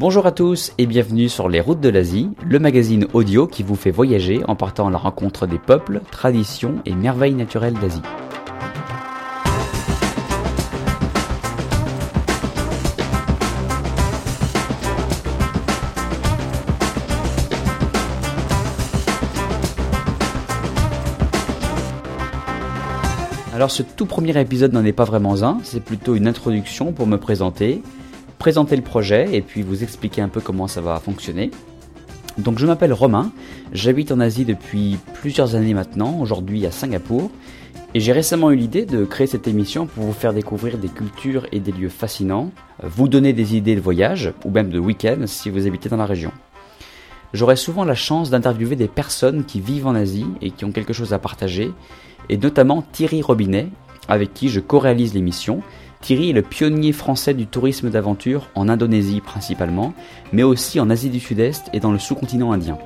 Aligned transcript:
Bonjour 0.00 0.26
à 0.26 0.30
tous 0.30 0.72
et 0.78 0.86
bienvenue 0.86 1.28
sur 1.28 1.48
Les 1.48 1.60
Routes 1.60 1.80
de 1.80 1.88
l'Asie, 1.88 2.30
le 2.46 2.60
magazine 2.60 3.08
audio 3.14 3.48
qui 3.48 3.64
vous 3.64 3.74
fait 3.74 3.90
voyager 3.90 4.42
en 4.46 4.54
partant 4.54 4.86
à 4.86 4.92
la 4.92 4.96
rencontre 4.96 5.48
des 5.48 5.58
peuples, 5.58 6.02
traditions 6.12 6.76
et 6.86 6.94
merveilles 6.94 7.34
naturelles 7.34 7.74
d'Asie. 7.74 8.00
Alors 23.52 23.72
ce 23.72 23.82
tout 23.82 24.06
premier 24.06 24.40
épisode 24.40 24.72
n'en 24.72 24.84
est 24.84 24.92
pas 24.92 25.02
vraiment 25.02 25.42
un, 25.42 25.58
c'est 25.64 25.82
plutôt 25.82 26.14
une 26.14 26.28
introduction 26.28 26.92
pour 26.92 27.08
me 27.08 27.16
présenter, 27.16 27.82
présenter 28.38 28.76
le 28.76 28.82
projet 28.82 29.34
et 29.34 29.42
puis 29.42 29.62
vous 29.62 29.82
expliquer 29.82 30.22
un 30.22 30.28
peu 30.28 30.40
comment 30.40 30.68
ça 30.68 30.80
va 30.80 30.98
fonctionner. 31.00 31.50
Donc 32.38 32.58
je 32.58 32.66
m'appelle 32.66 32.92
Romain, 32.92 33.32
j'habite 33.72 34.12
en 34.12 34.20
Asie 34.20 34.44
depuis 34.44 34.98
plusieurs 35.14 35.56
années 35.56 35.74
maintenant, 35.74 36.20
aujourd'hui 36.20 36.66
à 36.66 36.70
Singapour, 36.70 37.30
et 37.94 38.00
j'ai 38.00 38.12
récemment 38.12 38.50
eu 38.50 38.56
l'idée 38.56 38.84
de 38.84 39.04
créer 39.04 39.26
cette 39.26 39.48
émission 39.48 39.86
pour 39.86 40.04
vous 40.04 40.12
faire 40.12 40.34
découvrir 40.34 40.78
des 40.78 40.88
cultures 40.88 41.46
et 41.52 41.58
des 41.58 41.72
lieux 41.72 41.88
fascinants, 41.88 42.50
vous 42.82 43.08
donner 43.08 43.32
des 43.32 43.56
idées 43.56 43.74
de 43.74 43.80
voyage 43.80 44.32
ou 44.44 44.50
même 44.50 44.70
de 44.70 44.78
week-end 44.78 45.26
si 45.26 45.50
vous 45.50 45.66
habitez 45.66 45.88
dans 45.88 45.96
la 45.96 46.06
région. 46.06 46.30
J'aurai 47.32 47.56
souvent 47.56 47.84
la 47.84 47.94
chance 47.94 48.30
d'interviewer 48.30 48.76
des 48.76 48.88
personnes 48.88 49.44
qui 49.44 49.60
vivent 49.60 49.86
en 49.86 49.94
Asie 49.94 50.26
et 50.40 50.50
qui 50.50 50.64
ont 50.64 50.72
quelque 50.72 50.92
chose 50.92 51.12
à 51.12 51.18
partager, 51.18 51.72
et 52.28 52.36
notamment 52.36 52.82
Thierry 52.92 53.20
Robinet, 53.20 53.68
avec 54.08 54.32
qui 54.32 54.48
je 54.48 54.60
co-réalise 54.60 55.14
l'émission. 55.14 55.62
Thierry 56.00 56.30
est 56.30 56.34
le 56.34 56.42
pionnier 56.42 56.92
français 56.92 57.34
du 57.34 57.46
tourisme 57.46 57.90
d'aventure 57.90 58.48
en 58.54 58.68
Indonésie 58.68 59.20
principalement, 59.20 59.92
mais 60.32 60.42
aussi 60.42 60.80
en 60.80 60.90
Asie 60.90 61.10
du 61.10 61.20
Sud-Est 61.20 61.70
et 61.72 61.80
dans 61.80 61.92
le 61.92 61.98
sous-continent 61.98 62.52
indien. 62.52 62.78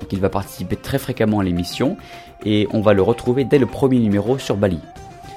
Donc 0.00 0.12
il 0.12 0.20
va 0.20 0.28
participer 0.28 0.76
très 0.76 0.98
fréquemment 0.98 1.40
à 1.40 1.44
l'émission 1.44 1.96
et 2.44 2.68
on 2.72 2.80
va 2.80 2.92
le 2.92 3.02
retrouver 3.02 3.44
dès 3.44 3.58
le 3.58 3.66
premier 3.66 3.98
numéro 3.98 4.38
sur 4.38 4.56
Bali. 4.56 4.78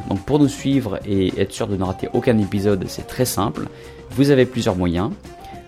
Donc 0.10 0.20
pour 0.22 0.40
nous 0.40 0.48
suivre 0.48 1.00
et 1.06 1.40
être 1.40 1.52
sûr 1.52 1.68
de 1.68 1.76
ne 1.76 1.84
rater 1.84 2.10
aucun 2.14 2.38
épisode, 2.38 2.86
c'est 2.88 3.08
très 3.08 3.26
simple. 3.26 3.68
Vous 4.12 4.30
avez 4.30 4.46
plusieurs 4.46 4.76
moyens. 4.76 5.12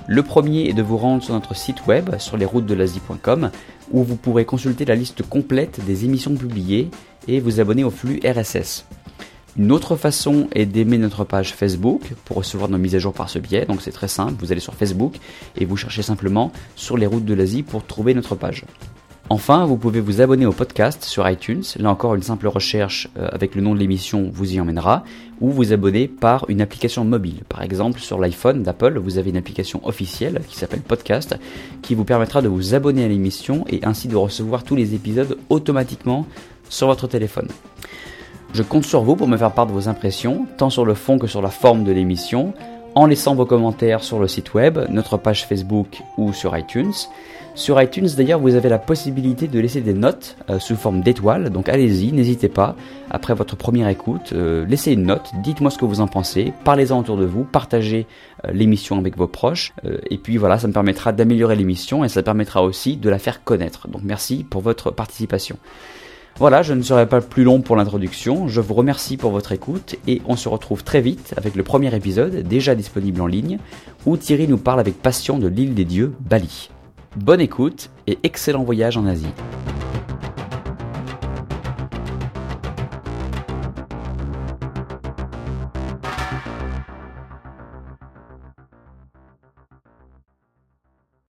Le 0.07 0.23
premier 0.23 0.69
est 0.69 0.73
de 0.73 0.83
vous 0.83 0.97
rendre 0.97 1.21
sur 1.21 1.33
notre 1.33 1.55
site 1.55 1.85
web 1.85 2.17
sur 2.17 2.37
lesroutesdel'asie.com 2.37 3.51
où 3.91 4.03
vous 4.03 4.15
pourrez 4.15 4.45
consulter 4.45 4.85
la 4.85 4.95
liste 4.95 5.23
complète 5.23 5.83
des 5.85 6.05
émissions 6.05 6.35
publiées 6.35 6.89
et 7.27 7.39
vous 7.39 7.59
abonner 7.59 7.83
au 7.83 7.89
flux 7.89 8.19
RSS. 8.23 8.85
Une 9.57 9.71
autre 9.71 9.95
façon 9.95 10.47
est 10.53 10.67
d'aimer 10.67 10.99
notre 10.99 11.23
page 11.23 11.55
Facebook 11.55 12.13
pour 12.25 12.37
recevoir 12.37 12.69
nos 12.69 12.77
mises 12.77 12.93
à 12.93 12.99
jour 12.99 13.11
par 13.11 13.27
ce 13.27 13.39
biais. 13.39 13.65
Donc 13.65 13.81
c'est 13.81 13.91
très 13.91 14.07
simple, 14.07 14.35
vous 14.39 14.51
allez 14.51 14.61
sur 14.61 14.75
Facebook 14.75 15.15
et 15.57 15.65
vous 15.65 15.75
cherchez 15.75 16.03
simplement 16.03 16.51
sur 16.75 16.95
les 16.95 17.07
routes 17.07 17.25
de 17.25 17.33
l'Asie 17.33 17.63
pour 17.63 17.83
trouver 17.83 18.13
notre 18.13 18.35
page. 18.35 18.65
Enfin, 19.29 19.65
vous 19.65 19.75
pouvez 19.75 19.99
vous 19.99 20.21
abonner 20.21 20.45
au 20.45 20.51
podcast 20.53 21.03
sur 21.03 21.27
iTunes. 21.27 21.63
Là 21.79 21.89
encore, 21.89 22.13
une 22.13 22.21
simple 22.21 22.47
recherche 22.47 23.09
euh, 23.17 23.27
avec 23.31 23.55
le 23.55 23.61
nom 23.61 23.73
de 23.73 23.79
l'émission 23.79 24.29
vous 24.31 24.53
y 24.53 24.61
emmènera. 24.61 25.03
Ou 25.41 25.49
vous 25.49 25.73
abonner 25.73 26.07
par 26.07 26.45
une 26.49 26.61
application 26.61 27.03
mobile. 27.03 27.41
Par 27.49 27.63
exemple, 27.63 27.99
sur 27.99 28.19
l'iPhone 28.19 28.63
d'Apple, 28.63 28.99
vous 28.99 29.17
avez 29.17 29.31
une 29.31 29.37
application 29.37 29.85
officielle 29.85 30.41
qui 30.47 30.55
s'appelle 30.55 30.81
Podcast 30.81 31.35
qui 31.81 31.93
vous 31.93 32.05
permettra 32.05 32.41
de 32.41 32.47
vous 32.47 32.73
abonner 32.75 33.03
à 33.03 33.07
l'émission 33.07 33.65
et 33.67 33.83
ainsi 33.83 34.07
de 34.07 34.15
recevoir 34.15 34.63
tous 34.63 34.75
les 34.75 34.93
épisodes 34.93 35.37
automatiquement 35.49 36.25
sur 36.69 36.87
votre 36.87 37.07
téléphone. 37.07 37.47
Je 38.53 38.63
compte 38.63 38.85
sur 38.85 39.01
vous 39.01 39.15
pour 39.15 39.27
me 39.27 39.37
faire 39.37 39.51
part 39.51 39.67
de 39.67 39.71
vos 39.71 39.87
impressions, 39.87 40.47
tant 40.57 40.69
sur 40.69 40.85
le 40.85 40.93
fond 40.93 41.19
que 41.19 41.27
sur 41.27 41.41
la 41.41 41.49
forme 41.49 41.83
de 41.83 41.91
l'émission, 41.91 42.53
en 42.95 43.05
laissant 43.05 43.35
vos 43.35 43.45
commentaires 43.45 44.03
sur 44.03 44.19
le 44.19 44.27
site 44.27 44.53
web, 44.55 44.79
notre 44.89 45.17
page 45.17 45.45
Facebook 45.45 46.01
ou 46.17 46.33
sur 46.33 46.57
iTunes. 46.57 46.93
Sur 47.53 47.81
iTunes 47.81 48.07
d'ailleurs, 48.15 48.39
vous 48.39 48.55
avez 48.55 48.69
la 48.69 48.79
possibilité 48.79 49.47
de 49.47 49.59
laisser 49.59 49.81
des 49.81 49.93
notes 49.93 50.37
euh, 50.49 50.59
sous 50.59 50.75
forme 50.75 51.01
d'étoiles, 51.01 51.49
donc 51.49 51.69
allez-y, 51.69 52.11
n'hésitez 52.11 52.49
pas. 52.49 52.75
Après 53.11 53.33
votre 53.33 53.55
première 53.55 53.87
écoute, 53.87 54.31
euh, 54.33 54.65
laissez 54.67 54.93
une 54.93 55.03
note, 55.03 55.31
dites-moi 55.43 55.69
ce 55.69 55.77
que 55.77 55.85
vous 55.85 56.01
en 56.01 56.07
pensez, 56.07 56.53
parlez-en 56.63 56.99
autour 56.99 57.17
de 57.17 57.25
vous, 57.25 57.43
partagez 57.43 58.07
euh, 58.45 58.51
l'émission 58.51 58.97
avec 58.97 59.17
vos 59.17 59.27
proches, 59.27 59.73
et 60.09 60.17
puis 60.17 60.37
voilà, 60.37 60.57
ça 60.57 60.67
me 60.67 60.73
permettra 60.73 61.11
d'améliorer 61.11 61.55
l'émission 61.55 62.03
et 62.03 62.09
ça 62.09 62.23
permettra 62.23 62.63
aussi 62.63 62.97
de 62.97 63.09
la 63.09 63.19
faire 63.19 63.43
connaître. 63.43 63.87
Donc 63.87 64.01
merci 64.03 64.43
pour 64.43 64.61
votre 64.61 64.91
participation. 64.91 65.57
Voilà, 66.39 66.61
je 66.61 66.73
ne 66.73 66.83
serai 66.83 67.07
pas 67.07 67.19
plus 67.19 67.43
long 67.43 67.61
pour 67.61 67.75
l'introduction, 67.75 68.47
je 68.47 68.61
vous 68.61 68.75
remercie 68.75 69.17
pour 69.17 69.31
votre 69.31 69.53
écoute 69.53 69.95
et 70.07 70.21
on 70.27 70.35
se 70.35 70.47
retrouve 70.47 70.83
très 70.83 71.01
vite 71.01 71.33
avec 71.35 71.55
le 71.55 71.63
premier 71.63 71.93
épisode 71.95 72.43
déjà 72.43 72.75
disponible 72.75 73.21
en 73.21 73.27
ligne 73.27 73.57
où 74.05 74.17
Thierry 74.17 74.47
nous 74.47 74.59
parle 74.59 74.79
avec 74.79 75.01
passion 75.01 75.39
de 75.39 75.47
l'île 75.47 75.73
des 75.73 75.85
dieux, 75.85 76.13
Bali. 76.19 76.69
Bonne 77.15 77.41
écoute 77.41 77.89
et 78.05 78.19
excellent 78.21 78.63
voyage 78.63 78.97
en 78.97 79.07
Asie. 79.07 79.25